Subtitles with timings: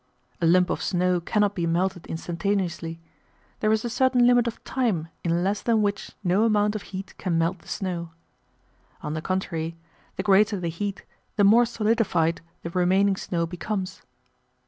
[0.41, 2.99] A lump of snow cannot be melted instantaneously.
[3.59, 7.15] There is a certain limit of time in less than which no amount of heat
[7.19, 8.09] can melt the snow.
[9.03, 9.77] On the contrary
[10.15, 11.03] the greater the heat
[11.35, 14.01] the more solidified the remaining snow becomes.